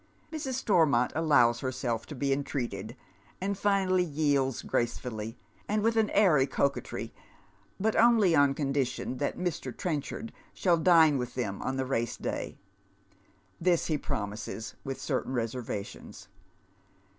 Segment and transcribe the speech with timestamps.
[0.33, 0.53] Mrs.
[0.53, 2.95] Stormont allows herself to be enti eated,
[3.39, 5.37] and finally yields gracefully,
[5.69, 7.13] and •v\ ith an airy coquetry,
[7.79, 9.77] but only on condition that iir.
[9.77, 12.57] Trenchard shall dine vdxh them on the race day.
[13.59, 16.25] This ha promises, with certain reservarions.